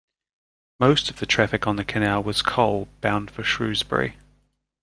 Most 0.79 1.11
of 1.11 1.19
the 1.19 1.27
traffic 1.27 1.67
on 1.67 1.75
the 1.75 1.85
canal 1.85 2.23
was 2.23 2.41
coal, 2.41 2.87
bound 3.01 3.29
for 3.29 3.43
Shrewsbury. 3.43 4.15